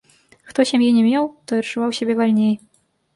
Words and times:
Хто 0.53 0.63
сям'і 0.69 0.87
не 0.95 1.03
меў, 1.07 1.27
той 1.51 1.61
адчуваў 1.65 1.93
сябе 1.99 2.17
вальней. 2.21 2.51